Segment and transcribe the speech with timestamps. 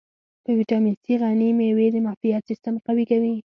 [0.43, 3.35] په ویټامین C غني مېوې د معافیت سیستم قوي کوي.